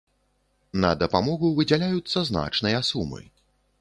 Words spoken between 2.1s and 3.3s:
значныя сумы.